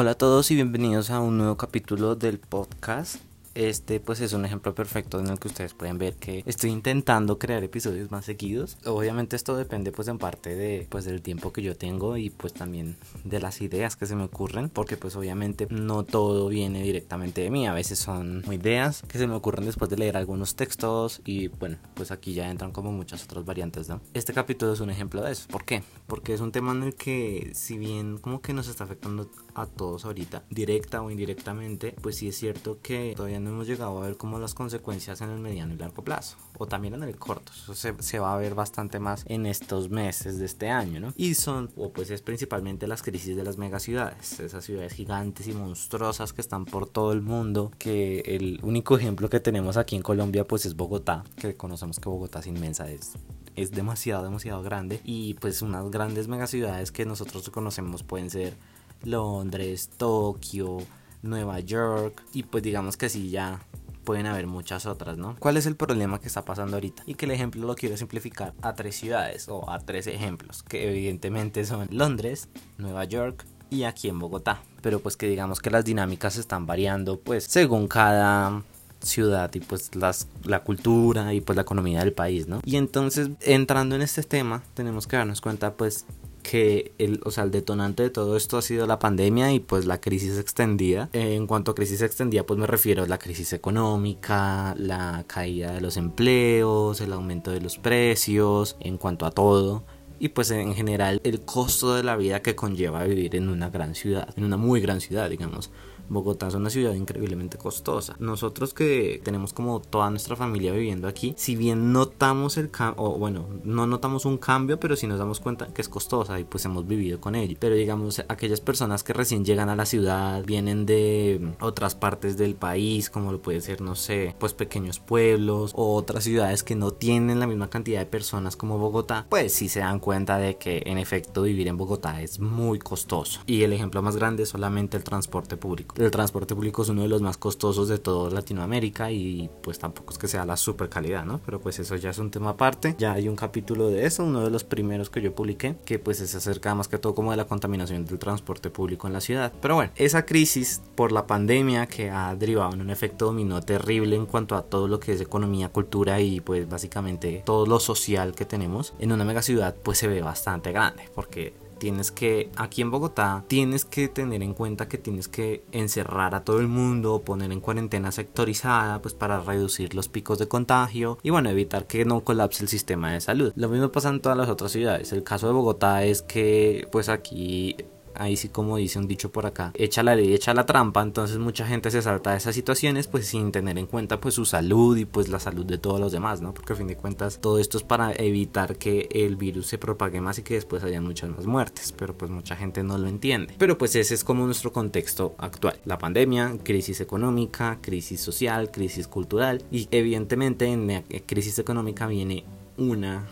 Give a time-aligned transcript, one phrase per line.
[0.00, 3.16] Hola a todos y bienvenidos a un nuevo capítulo del podcast
[3.54, 7.38] este pues es un ejemplo perfecto en el que ustedes pueden ver que estoy intentando
[7.38, 8.78] crear episodios más seguidos.
[8.84, 12.52] Obviamente esto depende pues en parte de pues del tiempo que yo tengo y pues
[12.52, 17.40] también de las ideas que se me ocurren porque pues obviamente no todo viene directamente
[17.40, 17.66] de mí.
[17.66, 21.78] A veces son ideas que se me ocurren después de leer algunos textos y bueno
[21.94, 24.00] pues aquí ya entran como muchas otras variantes, ¿no?
[24.14, 25.48] Este capítulo es un ejemplo de eso.
[25.48, 25.82] ¿Por qué?
[26.06, 29.66] Porque es un tema en el que si bien como que nos está afectando a
[29.66, 34.06] todos ahorita, directa o indirectamente, pues sí es cierto que todavía no hemos llegado a
[34.06, 37.52] ver como las consecuencias en el mediano y largo plazo, o también en el corto.
[37.52, 41.12] Eso se, va a ver bastante más en estos meses de este año, ¿no?
[41.16, 45.52] Y son, o pues es principalmente las crisis de las megaciudades, esas ciudades gigantes y
[45.52, 50.02] monstruosas que están por todo el mundo, que el único ejemplo que tenemos aquí en
[50.02, 53.12] Colombia pues es Bogotá, que conocemos que Bogotá es inmensa, es
[53.56, 55.00] es demasiado, demasiado grande.
[55.04, 58.54] Y pues unas grandes megaciudades que nosotros conocemos pueden ser
[59.02, 60.78] Londres, Tokio,
[61.22, 63.60] Nueva York y pues digamos que sí ya
[64.04, 65.36] pueden haber muchas otras, ¿no?
[65.38, 67.02] ¿Cuál es el problema que está pasando ahorita?
[67.06, 70.88] Y que el ejemplo lo quiero simplificar a tres ciudades o a tres ejemplos, que
[70.88, 74.62] evidentemente son Londres, Nueva York y aquí en Bogotá.
[74.82, 78.62] Pero pues que digamos que las dinámicas están variando pues según cada
[79.02, 82.60] ciudad y pues las, la cultura y pues la economía del país, ¿no?
[82.64, 86.04] Y entonces entrando en este tema tenemos que darnos cuenta pues
[86.42, 89.86] que el, o sea, el detonante de todo esto ha sido la pandemia y pues
[89.86, 91.08] la crisis extendida.
[91.12, 95.72] Eh, en cuanto a crisis extendida, pues me refiero a la crisis económica, la caída
[95.72, 99.84] de los empleos, el aumento de los precios, en cuanto a todo
[100.20, 103.94] y pues en general el costo de la vida que conlleva vivir en una gran
[103.94, 105.70] ciudad, en una muy gran ciudad, digamos.
[106.10, 108.16] Bogotá es una ciudad increíblemente costosa.
[108.18, 113.16] Nosotros que tenemos como toda nuestra familia viviendo aquí, si bien notamos el cambio, o
[113.16, 116.64] bueno, no notamos un cambio, pero sí nos damos cuenta que es costosa y pues
[116.64, 117.56] hemos vivido con ello.
[117.60, 122.56] Pero digamos, aquellas personas que recién llegan a la ciudad, vienen de otras partes del
[122.56, 126.90] país, como lo puede ser, no sé, pues pequeños pueblos o otras ciudades que no
[126.90, 130.82] tienen la misma cantidad de personas como Bogotá, pues sí se dan cuenta de que
[130.86, 133.40] en efecto vivir en Bogotá es muy costoso.
[133.46, 137.02] Y el ejemplo más grande es solamente el transporte público el transporte público es uno
[137.02, 140.88] de los más costosos de toda Latinoamérica y pues tampoco es que sea la super
[140.88, 141.40] calidad, ¿no?
[141.44, 142.94] Pero pues eso ya es un tema aparte.
[142.98, 146.18] Ya hay un capítulo de eso, uno de los primeros que yo publiqué, que pues
[146.18, 149.52] se acerca más que todo como de la contaminación del transporte público en la ciudad.
[149.60, 154.16] Pero bueno, esa crisis por la pandemia que ha derivado en un efecto dominó terrible
[154.16, 158.34] en cuanto a todo lo que es economía, cultura y pues básicamente todo lo social
[158.34, 162.82] que tenemos en una mega ciudad pues se ve bastante grande porque tienes que, aquí
[162.82, 167.22] en Bogotá, tienes que tener en cuenta que tienes que encerrar a todo el mundo,
[167.22, 172.04] poner en cuarentena sectorizada, pues para reducir los picos de contagio y bueno, evitar que
[172.04, 173.52] no colapse el sistema de salud.
[173.56, 175.12] Lo mismo pasa en todas las otras ciudades.
[175.12, 177.76] El caso de Bogotá es que, pues aquí
[178.14, 181.38] ahí sí como dice un dicho por acá, echa la ley, echa la trampa, entonces
[181.38, 184.96] mucha gente se salta de esas situaciones pues sin tener en cuenta pues su salud
[184.96, 186.54] y pues la salud de todos los demás, ¿no?
[186.54, 190.20] Porque a fin de cuentas todo esto es para evitar que el virus se propague
[190.20, 193.54] más y que después haya muchas más muertes, pero pues mucha gente no lo entiende.
[193.58, 199.06] Pero pues ese es como nuestro contexto actual, la pandemia, crisis económica, crisis social, crisis
[199.06, 202.44] cultural y evidentemente en la crisis económica viene
[202.76, 203.26] una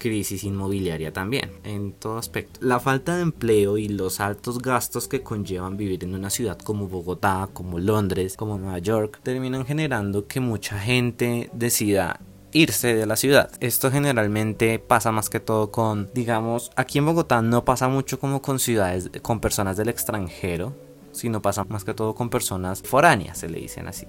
[0.00, 2.58] crisis inmobiliaria también, en todo aspecto.
[2.60, 6.88] La falta de empleo y los altos gastos que conllevan vivir en una ciudad como
[6.88, 12.20] Bogotá, como Londres, como Nueva York, terminan generando que mucha gente decida
[12.52, 13.52] irse de la ciudad.
[13.60, 18.42] Esto generalmente pasa más que todo con, digamos, aquí en Bogotá no pasa mucho como
[18.42, 20.74] con ciudades, con personas del extranjero,
[21.12, 24.06] sino pasa más que todo con personas foráneas, se le dicen así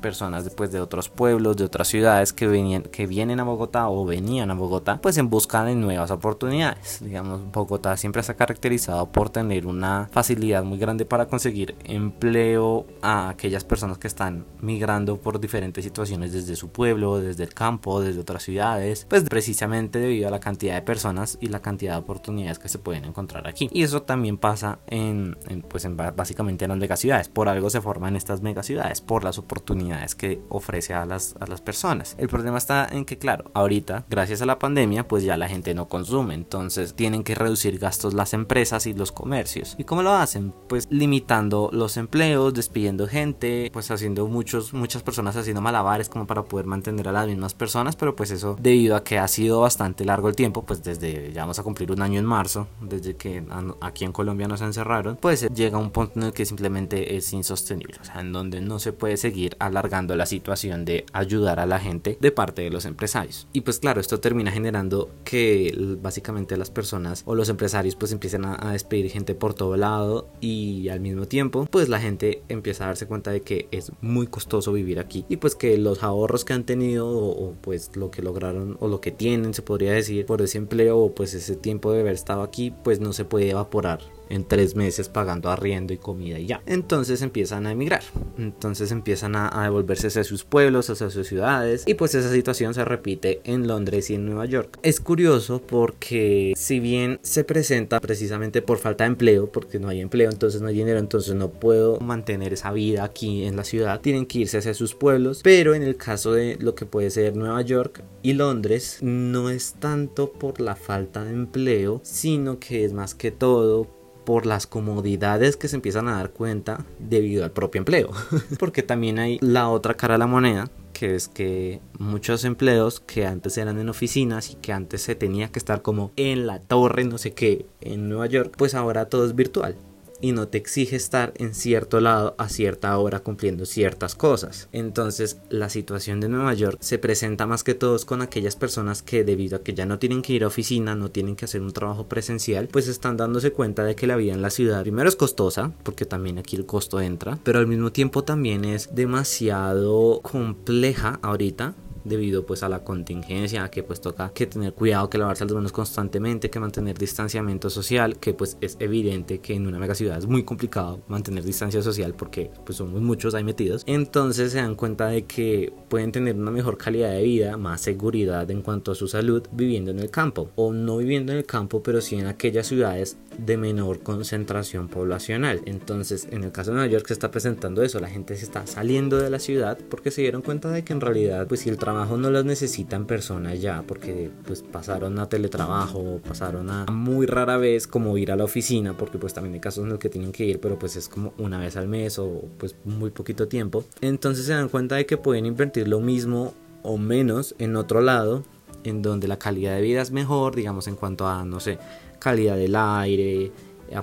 [0.00, 4.04] personas después de otros pueblos, de otras ciudades que, venían, que vienen a Bogotá o
[4.04, 6.98] venían a Bogotá, pues en busca de nuevas oportunidades.
[7.02, 12.86] Digamos, Bogotá siempre se ha caracterizado por tener una facilidad muy grande para conseguir empleo
[13.02, 18.00] a aquellas personas que están migrando por diferentes situaciones desde su pueblo, desde el campo,
[18.00, 21.98] desde otras ciudades, pues precisamente debido a la cantidad de personas y la cantidad de
[21.98, 23.68] oportunidades que se pueden encontrar aquí.
[23.72, 25.36] Y eso también pasa en,
[25.68, 27.28] pues en, básicamente en las megaciudades.
[27.28, 31.60] Por algo se forman estas megaciudades, por las oportunidades que ofrece a las, a las
[31.60, 32.14] personas.
[32.18, 35.74] El problema está en que, claro, ahorita, gracias a la pandemia, pues ya la gente
[35.74, 39.76] no consume, entonces tienen que reducir gastos las empresas y los comercios.
[39.78, 40.52] ¿Y cómo lo hacen?
[40.68, 46.44] Pues limitando los empleos, despidiendo gente, pues haciendo muchos, muchas personas haciendo malabares como para
[46.44, 50.04] poder mantener a las mismas personas, pero pues eso debido a que ha sido bastante
[50.04, 53.44] largo el tiempo, pues desde ya vamos a cumplir un año en marzo, desde que
[53.80, 57.96] aquí en Colombia nos encerraron, pues llega un punto en el que simplemente es insostenible,
[58.00, 61.58] o sea, en donde no se puede seguir a la alargando la situación de ayudar
[61.58, 63.48] a la gente de parte de los empresarios.
[63.52, 68.44] Y pues claro, esto termina generando que básicamente las personas o los empresarios pues empiecen
[68.44, 72.88] a, despedir gente por todo lado y al mismo tiempo pues la gente empieza a
[72.88, 76.52] darse cuenta de que es muy costoso vivir aquí y pues que los ahorros que
[76.52, 80.40] han tenido o, pues lo que lograron o lo que tienen se podría decir por
[80.42, 84.00] ese empleo o pues ese tiempo de haber estado aquí pues no se puede evaporar
[84.30, 86.62] en tres meses pagando arriendo y comida y ya.
[86.66, 88.02] Entonces empiezan a emigrar.
[88.38, 91.84] Entonces empiezan a, devolverse hacia sus pueblos, hacia sus ciudades.
[91.86, 94.78] Y pues esa situación se repite en Londres y en Nueva York.
[94.82, 100.00] Es curioso porque si bien se presenta precisamente por falta de empleo, porque no hay
[100.00, 104.00] empleo, entonces no hay dinero, entonces no puedo mantener esa vida aquí en la ciudad,
[104.00, 105.40] tienen que irse hacia sus pueblos.
[105.42, 109.74] Pero en el caso de lo que puede ser Nueva York y Londres, no es
[109.78, 113.99] tanto por la falta de empleo, sino que es más que todo
[114.30, 118.10] por las comodidades que se empiezan a dar cuenta debido al propio empleo.
[118.60, 123.26] Porque también hay la otra cara de la moneda, que es que muchos empleos que
[123.26, 127.02] antes eran en oficinas y que antes se tenía que estar como en la torre,
[127.02, 129.74] no sé qué, en Nueva York, pues ahora todo es virtual
[130.20, 134.68] y no te exige estar en cierto lado a cierta hora cumpliendo ciertas cosas.
[134.72, 139.24] Entonces la situación de Nueva York se presenta más que todos con aquellas personas que
[139.24, 141.72] debido a que ya no tienen que ir a oficina, no tienen que hacer un
[141.72, 145.16] trabajo presencial, pues están dándose cuenta de que la vida en la ciudad primero es
[145.16, 151.18] costosa, porque también aquí el costo entra, pero al mismo tiempo también es demasiado compleja
[151.22, 151.74] ahorita
[152.10, 155.72] debido pues a la contingencia, que pues toca que tener cuidado, que lavarse las manos
[155.72, 160.26] constantemente, que mantener distanciamiento social, que pues es evidente que en una mega ciudad es
[160.26, 163.82] muy complicado mantener distancia social porque pues somos muchos ahí metidos.
[163.86, 168.50] Entonces se dan cuenta de que pueden tener una mejor calidad de vida, más seguridad
[168.50, 171.82] en cuanto a su salud viviendo en el campo o no viviendo en el campo,
[171.82, 175.62] pero sí en aquellas ciudades de menor concentración poblacional.
[175.64, 178.66] Entonces, en el caso de Nueva York se está presentando eso, la gente se está
[178.66, 181.78] saliendo de la ciudad porque se dieron cuenta de que en realidad pues si el
[181.78, 187.56] trabajo no las necesitan personas ya, porque pues pasaron a teletrabajo, pasaron a muy rara
[187.56, 190.32] vez como ir a la oficina, porque pues también hay casos en los que tienen
[190.32, 193.84] que ir, pero pues es como una vez al mes o pues muy poquito tiempo.
[194.00, 198.44] Entonces se dan cuenta de que pueden invertir lo mismo o menos en otro lado
[198.84, 201.78] en donde la calidad de vida es mejor, digamos en cuanto a, no sé,
[202.20, 203.50] calidad del aire,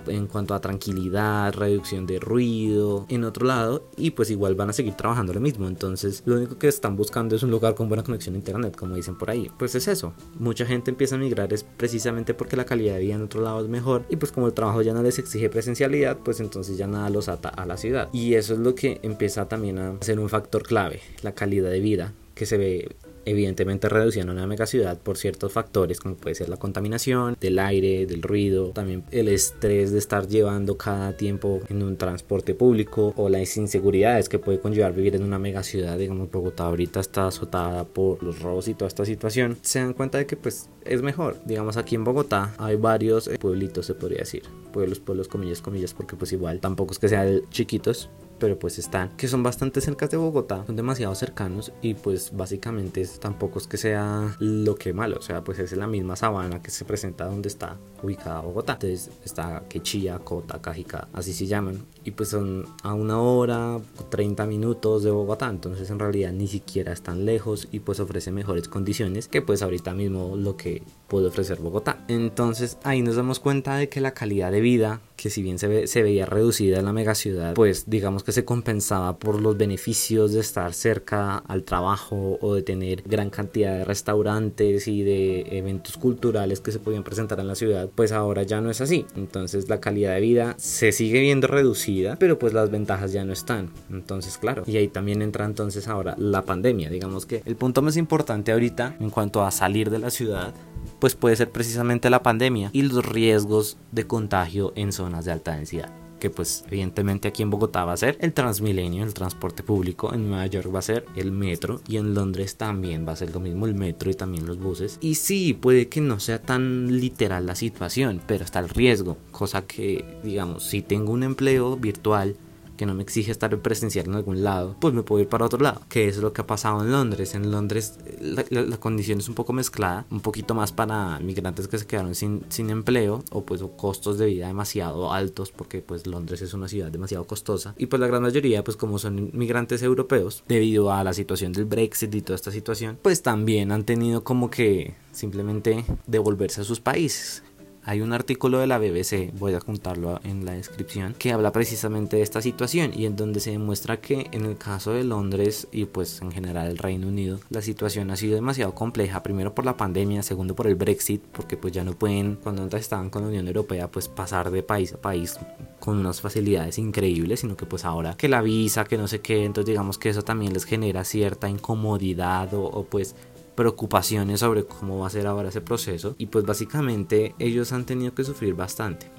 [0.07, 4.73] en cuanto a tranquilidad, reducción de ruido, en otro lado, y pues igual van a
[4.73, 5.67] seguir trabajando lo mismo.
[5.67, 8.95] Entonces, lo único que están buscando es un lugar con buena conexión a internet, como
[8.95, 9.49] dicen por ahí.
[9.57, 10.13] Pues es eso.
[10.39, 13.61] Mucha gente empieza a migrar es precisamente porque la calidad de vida en otro lado
[13.61, 16.87] es mejor, y pues como el trabajo ya no les exige presencialidad, pues entonces ya
[16.87, 18.09] nada los ata a la ciudad.
[18.11, 21.79] Y eso es lo que empieza también a ser un factor clave, la calidad de
[21.79, 22.95] vida que se ve
[23.27, 28.21] evidentemente reduciendo una megaciudad por ciertos factores como puede ser la contaminación del aire, del
[28.21, 33.57] ruido, también el estrés de estar llevando cada tiempo en un transporte público o las
[33.57, 38.39] inseguridades que puede conllevar vivir en una megaciudad, digamos Bogotá ahorita está azotada por los
[38.41, 41.95] robos y toda esta situación, se dan cuenta de que pues es mejor, digamos aquí
[41.95, 46.31] en Bogotá hay varios eh, pueblitos se podría decir, pueblos, pueblos, comillas, comillas, porque pues
[46.31, 50.63] igual tampoco es que sean chiquitos, pero pues están, que son bastante cerca de Bogotá,
[50.65, 55.43] son demasiado cercanos y pues básicamente tampoco es que sea lo que malo, o sea,
[55.43, 58.73] pues es la misma sabana que se presenta donde está ubicada Bogotá.
[58.73, 64.45] Entonces está Quechilla, Cota, Cajica, así se llaman, y pues son a una hora, 30
[64.45, 69.27] minutos de Bogotá, entonces en realidad ni siquiera están lejos y pues ofrece mejores condiciones
[69.27, 72.05] que pues ahorita mismo lo que puede ofrecer Bogotá.
[72.07, 75.87] Entonces ahí nos damos cuenta de que la calidad de vida, que si bien se,
[75.87, 80.39] se veía reducida en la megaciudad, pues digamos que se compensaba por los beneficios de
[80.39, 86.61] estar cerca al trabajo o de tener gran cantidad de restaurantes y de eventos culturales
[86.61, 89.05] que se podían presentar en la ciudad, pues ahora ya no es así.
[89.17, 93.33] Entonces la calidad de vida se sigue viendo reducida, pero pues las ventajas ya no
[93.33, 93.69] están.
[93.89, 96.89] Entonces, claro, y ahí también entra entonces ahora la pandemia.
[96.89, 100.53] Digamos que el punto más importante ahorita en cuanto a salir de la ciudad
[100.99, 105.55] pues puede ser precisamente la pandemia y los riesgos de contagio en zonas de alta
[105.55, 110.13] densidad que pues evidentemente aquí en Bogotá va a ser el Transmilenio, el transporte público,
[110.13, 113.33] en Nueva York va a ser el metro y en Londres también va a ser
[113.33, 114.97] lo mismo el metro y también los buses.
[115.01, 119.65] Y sí, puede que no sea tan literal la situación, pero está el riesgo, cosa
[119.65, 122.35] que digamos, si tengo un empleo virtual
[122.77, 125.59] que no me exige estar presencial en algún lado, pues me puedo ir para otro
[125.59, 127.35] lado, que es lo que ha pasado en Londres.
[127.35, 131.87] En Londres la, condición es un poco mezclada, un poquito más para migrantes que se
[131.87, 136.53] quedaron sin, sin empleo o pues costos de vida demasiado altos porque pues Londres es
[136.53, 140.91] una ciudad demasiado costosa y pues la gran mayoría pues como son migrantes europeos debido
[140.91, 144.95] a la situación del Brexit y toda esta situación pues también han tenido como que
[145.11, 147.43] simplemente devolverse a sus países
[147.87, 152.17] Hay un artículo de la BBC, voy a juntarlo en la descripción, que habla precisamente
[152.17, 155.85] de esta situación y en donde se demuestra que en el caso de Londres y
[155.85, 159.77] pues en general el Reino Unido, la situación ha sido demasiado compleja, primero por la
[159.77, 163.29] pandemia, segundo por el Brexit, porque pues ya no pueden, cuando antes estaban con la
[163.29, 165.39] Unión Europea, pues pasar de país a país
[165.79, 169.45] con unas facilidades increíbles, sino que pues ahora que la visa, que no sé qué,
[169.45, 173.15] entonces digamos que eso también les genera cierta incomodidad o pues
[173.57, 178.13] preocupaciones sobre cómo va a ser ahora ese proceso y pues básicamente ellos han tenido
[178.13, 179.11] que sufrir bastante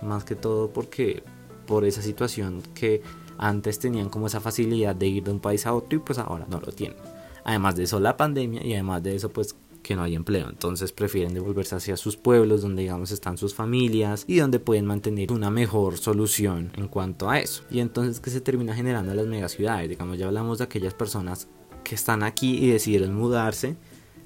[0.00, 1.22] más que todo porque
[1.66, 3.02] por esa situación que
[3.36, 6.46] antes tenían como esa facilidad de ir de un país a otro y pues ahora
[6.48, 6.96] no lo tienen.
[7.44, 10.48] Además de eso la pandemia y además de eso pues que no hay empleo.
[10.48, 15.32] Entonces prefieren devolverse hacia sus pueblos donde digamos están sus familias y donde pueden mantener
[15.32, 17.62] una mejor solución en cuanto a eso.
[17.70, 19.90] Y entonces que se termina generando en las megaciudades.
[19.90, 21.46] Digamos ya hablamos de aquellas personas
[21.82, 23.76] que están aquí y decidieron mudarse,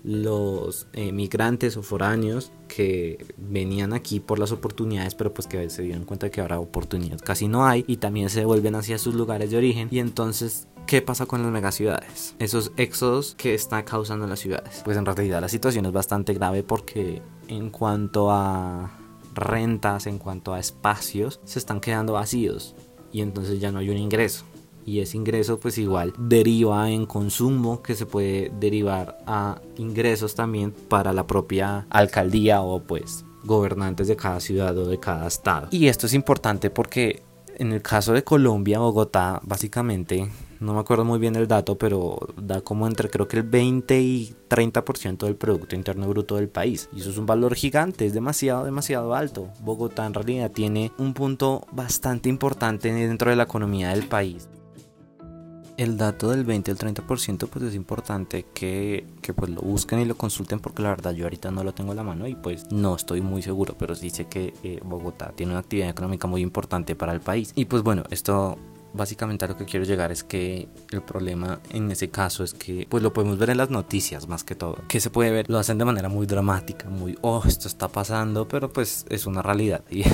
[0.06, 5.82] los eh, migrantes o foráneos que venían aquí por las oportunidades, pero pues que se
[5.82, 9.50] dieron cuenta que ahora oportunidades casi no hay y también se vuelven hacia sus lugares
[9.50, 12.36] de origen y entonces ¿Qué pasa con las megaciudades?
[12.38, 14.82] Esos éxodos que están causando las ciudades.
[14.84, 18.96] Pues en realidad la situación es bastante grave porque en cuanto a
[19.34, 22.76] rentas, en cuanto a espacios, se están quedando vacíos
[23.10, 24.44] y entonces ya no hay un ingreso
[24.86, 30.70] y ese ingreso pues igual deriva en consumo que se puede derivar a ingresos también
[30.70, 35.68] para la propia alcaldía o pues gobernantes de cada ciudad o de cada estado.
[35.70, 37.22] Y esto es importante porque
[37.58, 40.28] en el caso de Colombia, Bogotá, básicamente,
[40.60, 44.00] no me acuerdo muy bien el dato, pero da como entre creo que el 20
[44.00, 46.88] y 30% del Producto Interno Bruto del país.
[46.92, 49.48] Y eso es un valor gigante, es demasiado, demasiado alto.
[49.60, 54.48] Bogotá en realidad tiene un punto bastante importante dentro de la economía del país
[55.76, 60.04] el dato del 20 al 30% pues es importante que, que, pues lo busquen y
[60.04, 62.70] lo consulten porque la verdad yo ahorita no lo tengo en la mano y pues
[62.72, 66.40] no estoy muy seguro pero sí sé que eh, Bogotá tiene una actividad económica muy
[66.40, 67.52] importante para el país.
[67.54, 68.58] Y pues bueno esto
[68.96, 72.86] básicamente a lo que quiero llegar es que el problema en ese caso es que
[72.88, 74.78] pues lo podemos ver en las noticias más que todo.
[74.88, 78.48] Que se puede ver, lo hacen de manera muy dramática, muy, oh, esto está pasando,
[78.48, 79.82] pero pues es una realidad.
[79.96, 80.04] Y,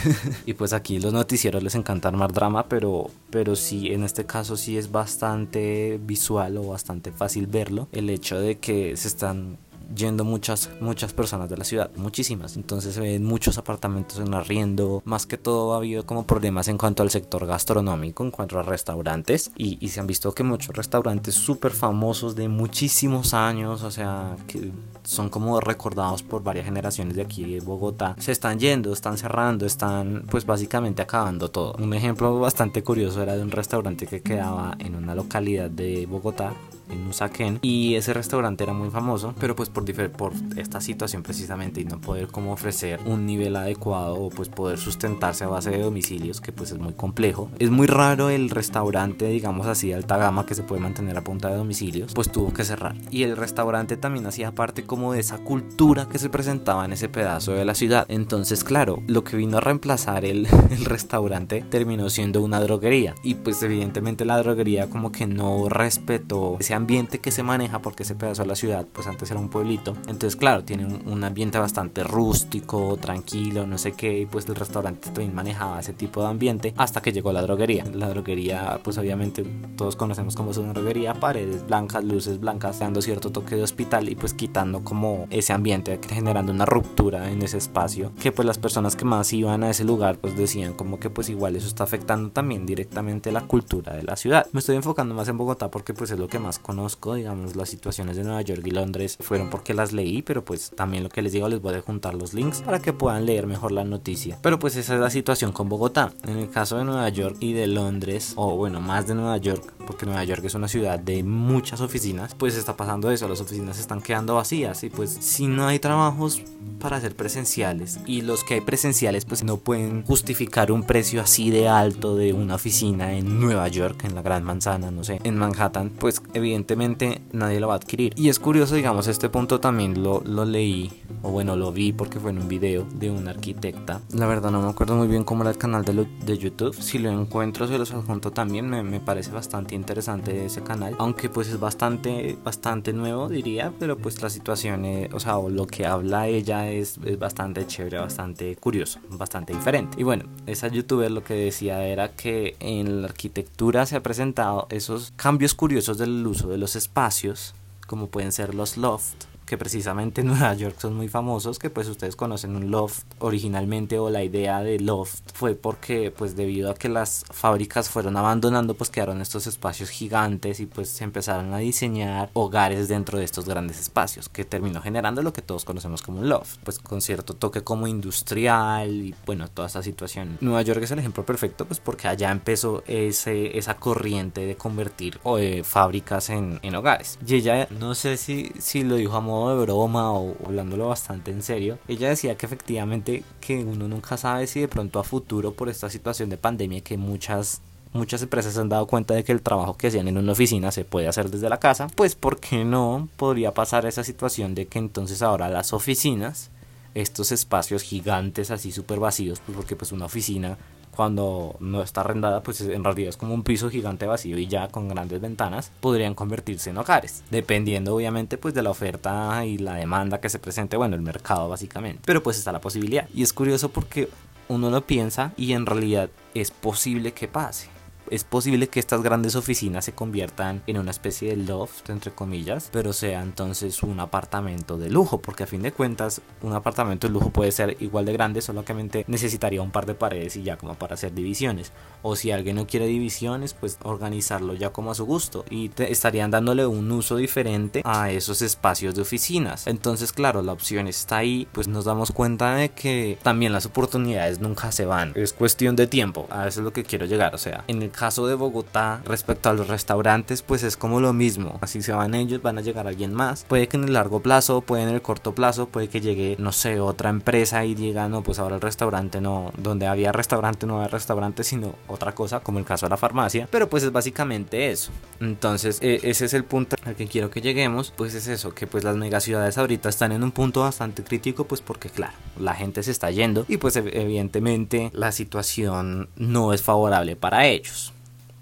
[0.46, 4.56] y pues aquí los noticieros les encanta armar drama, pero, pero sí, en este caso
[4.56, 7.88] sí es bastante visual o bastante fácil verlo.
[7.90, 9.58] El hecho de que se están
[9.94, 12.56] yendo muchas, muchas personas de la ciudad, muchísimas.
[12.56, 15.02] Entonces se ven muchos apartamentos en arriendo.
[15.04, 18.62] Más que todo ha habido como problemas en cuanto al sector gastronómico, en cuanto a
[18.62, 19.50] restaurantes.
[19.56, 24.36] Y, y se han visto que muchos restaurantes súper famosos de muchísimos años, o sea,
[24.46, 24.70] que
[25.04, 29.66] son como recordados por varias generaciones de aquí de Bogotá, se están yendo, están cerrando,
[29.66, 31.74] están pues básicamente acabando todo.
[31.78, 36.54] Un ejemplo bastante curioso era de un restaurante que quedaba en una localidad de Bogotá
[36.92, 41.80] en Usaquén y ese restaurante era muy famoso pero pues por, por esta situación precisamente
[41.80, 45.80] y no poder como ofrecer un nivel adecuado o pues poder sustentarse a base de
[45.80, 47.50] domicilios que pues es muy complejo.
[47.58, 51.24] Es muy raro el restaurante digamos así de alta gama que se puede mantener a
[51.24, 52.94] punta de domicilios pues tuvo que cerrar.
[53.10, 57.08] Y el restaurante también hacía parte como de esa cultura que se presentaba en ese
[57.08, 58.06] pedazo de la ciudad.
[58.08, 63.14] Entonces claro lo que vino a reemplazar el, el restaurante terminó siendo una droguería.
[63.22, 68.02] Y pues evidentemente la droguería como que no respetó ese ambiente que se maneja porque
[68.02, 69.94] ese pedazo de la ciudad pues antes era un pueblito.
[70.08, 75.10] Entonces claro tiene un, ambiente bastante rústico tranquilo no sé qué y pues el restaurante
[75.10, 77.84] también manejaba ese tipo de ambiente hasta que llegó la droguería.
[77.94, 79.44] La droguería pues obviamente
[79.76, 84.08] todos conocemos como es una droguería paredes blancas luces blancas dando cierto toque de hospital
[84.08, 88.58] y pues quitando como ese ambiente generando una ruptura en ese espacio que pues las
[88.58, 91.84] personas que más iban a ese lugar pues decían como que pues igual eso está
[91.84, 94.46] afectando también directamente la cultura de la ciudad.
[94.52, 97.68] Me estoy enfocando más en Bogotá porque pues es lo que más conozco, digamos, las
[97.68, 101.22] situaciones de Nueva York y Londres fueron porque las leí, pero pues también lo que
[101.22, 104.38] les digo les voy a juntar los links para que puedan leer mejor la noticia.
[104.42, 106.12] Pero pues esa es la situación con Bogotá.
[106.24, 109.72] En el caso de Nueva York y de Londres, o bueno, más de Nueva York,
[109.86, 113.78] porque Nueva York es una ciudad de muchas oficinas, pues está pasando eso, las oficinas
[113.78, 116.42] están quedando vacías y pues si no hay trabajos
[116.80, 121.50] para hacer presenciales y los que hay presenciales pues no pueden justificar un precio así
[121.50, 125.36] de alto de una oficina en Nueva York, en la Gran Manzana, no sé, en
[125.36, 128.12] Manhattan, pues evidentemente evidentemente nadie lo va a adquirir.
[128.16, 130.92] Y es curioso, digamos, este punto también lo, lo leí,
[131.22, 134.00] o bueno, lo vi porque fue en un video de una arquitecta.
[134.12, 136.74] La verdad no me acuerdo muy bien cómo era el canal de, de YouTube.
[136.74, 138.68] Si lo encuentro, se los adjunto también.
[138.68, 140.94] Me, me, parece bastante interesante ese canal.
[140.98, 143.72] Aunque pues es bastante, bastante nuevo, diría.
[143.78, 147.98] Pero pues la situación, o sea, o lo que habla ella es, es bastante chévere,
[147.98, 149.98] bastante curioso, bastante diferente.
[149.98, 154.66] Y bueno, esa youtuber lo que decía era que en la arquitectura se ha presentado
[154.70, 157.54] esos cambios curiosos del uso de los espacios,
[157.86, 161.86] como pueden ser los loft, que precisamente en Nueva York son muy famosos, que pues
[161.86, 166.74] ustedes conocen un loft originalmente o la idea de loft fue porque pues debido a
[166.74, 171.58] que las fábricas fueron abandonando pues quedaron estos espacios gigantes y pues se empezaron a
[171.58, 176.20] diseñar hogares dentro de estos grandes espacios que terminó generando lo que todos conocemos como
[176.20, 180.38] un loft, pues con cierto toque como industrial y bueno, toda esta situación.
[180.40, 185.20] Nueva York es el ejemplo perfecto pues porque allá empezó ese, esa corriente de convertir
[185.24, 187.18] o de fábricas en, en hogares.
[187.26, 191.30] Y ella no sé si, si lo dijo a modo de broma o hablándolo bastante
[191.30, 195.52] en serio, ella decía que efectivamente que uno nunca sabe si de pronto a futuro
[195.52, 199.32] por esta situación de pandemia que muchas muchas empresas se han dado cuenta de que
[199.32, 202.40] el trabajo que hacían en una oficina se puede hacer desde la casa, pues ¿por
[202.40, 206.50] qué no podría pasar esa situación de que entonces ahora las oficinas,
[206.94, 210.56] estos espacios gigantes así súper vacíos, pues porque pues una oficina
[210.94, 214.68] cuando no está arrendada, pues en realidad es como un piso gigante vacío y ya
[214.68, 219.74] con grandes ventanas, podrían convertirse en hogares, dependiendo obviamente pues de la oferta y la
[219.74, 222.02] demanda que se presente, bueno, el mercado básicamente.
[222.04, 223.08] Pero pues está la posibilidad.
[223.14, 224.08] Y es curioso porque
[224.48, 227.68] uno lo piensa y en realidad es posible que pase
[228.10, 232.68] es posible que estas grandes oficinas se conviertan en una especie de loft, entre comillas,
[232.72, 237.12] pero sea entonces un apartamento de lujo, porque a fin de cuentas un apartamento de
[237.12, 240.74] lujo puede ser igual de grande, solamente necesitaría un par de paredes y ya como
[240.74, 241.72] para hacer divisiones.
[242.02, 246.30] O si alguien no quiere divisiones, pues organizarlo ya como a su gusto y estarían
[246.30, 249.66] dándole un uso diferente a esos espacios de oficinas.
[249.66, 254.40] Entonces, claro, la opción está ahí, pues nos damos cuenta de que también las oportunidades
[254.40, 257.82] nunca se van, es cuestión de tiempo, a lo que quiero llegar, o sea, en
[258.02, 261.58] caso de Bogotá respecto a los restaurantes pues es como lo mismo.
[261.60, 263.44] Así se van ellos van a llegar alguien más.
[263.44, 266.50] Puede que en el largo plazo puede en el corto plazo puede que llegue no
[266.50, 270.78] sé otra empresa y diga no pues ahora el restaurante no donde había restaurante no
[270.78, 273.46] había restaurante sino otra cosa como el caso de la farmacia.
[273.52, 274.90] Pero pues es básicamente eso.
[275.20, 277.92] Entonces e, ese es el punto al que quiero que lleguemos.
[277.96, 281.60] Pues es eso que pues las megaciudades ahorita están en un punto bastante crítico pues
[281.60, 287.14] porque claro la gente se está yendo y pues evidentemente la situación no es favorable
[287.14, 287.91] para ellos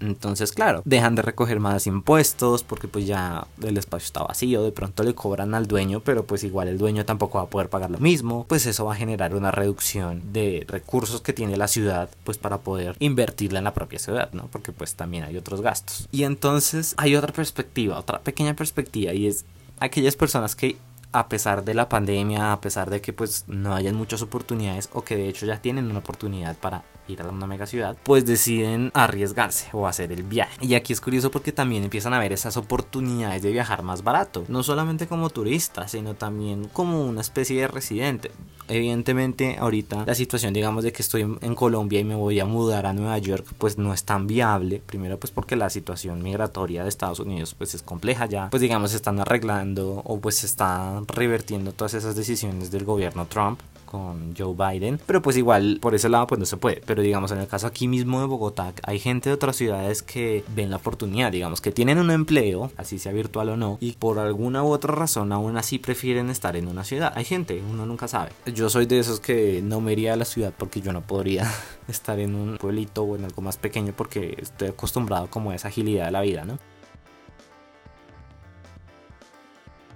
[0.01, 4.71] entonces, claro, dejan de recoger más impuestos porque pues ya el espacio está vacío, de
[4.71, 7.91] pronto le cobran al dueño, pero pues igual el dueño tampoco va a poder pagar
[7.91, 12.09] lo mismo, pues eso va a generar una reducción de recursos que tiene la ciudad
[12.23, 14.47] pues para poder invertirla en la propia ciudad, ¿no?
[14.51, 16.07] Porque pues también hay otros gastos.
[16.11, 19.45] Y entonces hay otra perspectiva, otra pequeña perspectiva y es
[19.79, 20.77] aquellas personas que
[21.13, 25.03] a pesar de la pandemia, a pesar de que pues no hayan muchas oportunidades o
[25.03, 28.91] que de hecho ya tienen una oportunidad para ir a una mega ciudad, pues deciden
[28.93, 30.57] arriesgarse o hacer el viaje.
[30.61, 34.45] Y aquí es curioso porque también empiezan a ver esas oportunidades de viajar más barato,
[34.47, 38.31] no solamente como turista, sino también como una especie de residente.
[38.67, 42.85] Evidentemente ahorita la situación digamos de que estoy en Colombia y me voy a mudar
[42.85, 46.89] a Nueva York pues no es tan viable, primero pues porque la situación migratoria de
[46.89, 51.05] Estados Unidos pues es compleja ya, pues digamos se están arreglando o pues se están
[51.07, 53.59] revertiendo todas esas decisiones del gobierno Trump
[53.91, 57.29] con Joe Biden, pero pues igual por ese lado pues no se puede, pero digamos
[57.33, 60.77] en el caso aquí mismo de Bogotá hay gente de otras ciudades que ven la
[60.77, 64.67] oportunidad, digamos que tienen un empleo, así sea virtual o no, y por alguna u
[64.67, 67.11] otra razón aún así prefieren estar en una ciudad.
[67.17, 68.31] Hay gente, uno nunca sabe.
[68.45, 71.51] Yo soy de esos que no me iría a la ciudad porque yo no podría
[71.89, 75.67] estar en un pueblito o en algo más pequeño porque estoy acostumbrado como a esa
[75.67, 76.59] agilidad de la vida, ¿no?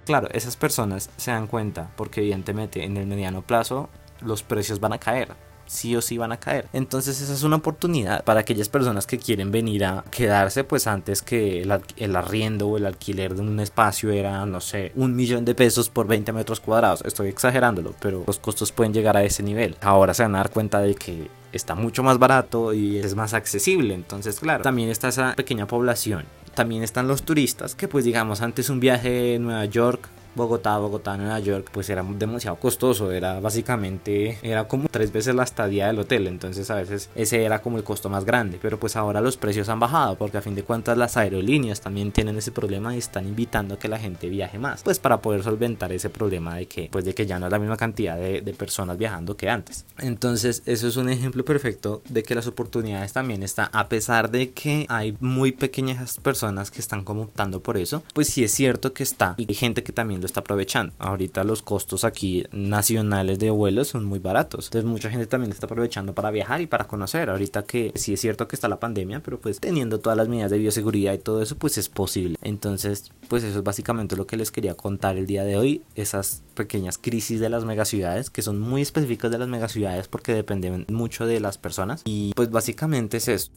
[0.06, 3.90] Claro, esas personas se dan cuenta porque evidentemente en el mediano plazo
[4.22, 5.34] los precios van a caer
[5.66, 6.68] sí o sí van a caer.
[6.72, 11.22] Entonces esa es una oportunidad para aquellas personas que quieren venir a quedarse, pues antes
[11.22, 15.54] que el, arriendo o el alquiler de un espacio era, no sé, un millón de
[15.54, 17.02] pesos por 20 metros cuadrados.
[17.04, 19.76] Estoy exagerándolo, pero los costos pueden llegar a ese nivel.
[19.80, 23.34] Ahora se van a dar cuenta de que está mucho más barato y es más
[23.34, 23.94] accesible.
[23.94, 26.24] Entonces, claro, también está esa pequeña población
[26.56, 31.16] también están los turistas, que pues digamos antes un viaje a Nueva York Bogotá, Bogotá,
[31.16, 35.98] Nueva York, pues era demasiado costoso, era básicamente, era como tres veces la estadía del
[35.98, 39.38] hotel, entonces a veces ese era como el costo más grande, pero pues ahora los
[39.38, 42.98] precios han bajado, porque a fin de cuentas las aerolíneas también tienen ese problema y
[42.98, 46.66] están invitando a que la gente viaje más, pues para poder solventar ese problema de
[46.66, 49.84] que, pues de que ya no es la misma cantidad de, personas viajando que antes.
[49.98, 54.50] Entonces eso es un ejemplo perfecto de que las oportunidades también están, a pesar de
[54.50, 58.92] que hay muy pequeñas personas que están como optando por eso, pues sí es cierto
[58.92, 60.92] que está y hay gente que también está aprovechando.
[60.98, 64.66] Ahorita los costos aquí nacionales de vuelos son muy baratos.
[64.66, 67.30] Entonces mucha gente también está aprovechando para viajar y para conocer.
[67.30, 70.50] Ahorita que sí es cierto que está la pandemia, pero pues teniendo todas las medidas
[70.50, 72.36] de bioseguridad y todo eso, pues es posible.
[72.42, 75.82] Entonces, pues eso es básicamente lo que les quería contar el día de hoy.
[75.94, 80.86] Esas pequeñas crisis de las megaciudades que son muy específicas de las megaciudades porque dependen
[80.88, 82.02] mucho de las personas.
[82.04, 83.50] Y pues básicamente es eso.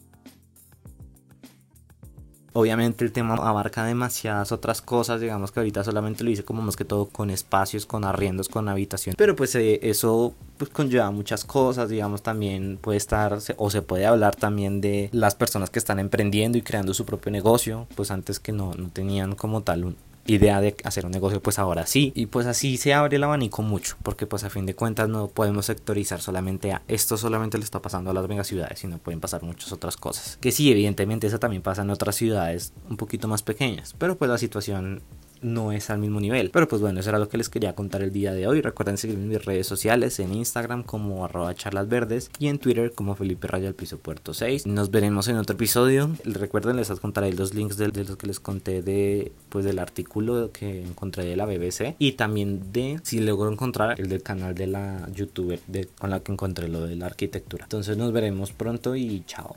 [2.52, 6.76] Obviamente el tema abarca demasiadas otras cosas, digamos que ahorita solamente lo hice como más
[6.76, 9.14] que todo con espacios, con arriendos, con habitación.
[9.16, 14.06] Pero pues eh, eso pues conlleva muchas cosas, digamos también puede estar o se puede
[14.06, 18.40] hablar también de las personas que están emprendiendo y creando su propio negocio, pues antes
[18.40, 22.12] que no, no tenían como tal un, idea de hacer un negocio pues ahora sí.
[22.14, 25.28] Y pues así se abre el abanico mucho porque pues a fin de cuentas no
[25.28, 29.42] podemos sectorizar solamente a esto solamente le está pasando a las megaciudades sino pueden pasar
[29.42, 30.38] muchas otras cosas.
[30.40, 34.30] Que sí evidentemente eso también pasa en otras ciudades un poquito más pequeñas pero pues
[34.30, 35.02] la situación
[35.42, 36.50] no es al mismo nivel.
[36.50, 38.60] Pero pues bueno, eso era lo que les quería contar el día de hoy.
[38.60, 42.92] Recuerden seguirme en mis redes sociales, en Instagram como arroba charlas verdes y en Twitter
[42.92, 44.66] como Felipe Raya al piso puerto 6.
[44.66, 46.10] Nos veremos en otro episodio.
[46.24, 50.82] Recuerden, les contaré los links de, los que les conté de pues del artículo que
[50.82, 55.08] encontré de la BBC y también de si logro encontrar el del canal de la
[55.14, 57.64] youtuber de, con la que encontré lo de la arquitectura.
[57.64, 59.56] Entonces nos veremos pronto y chao.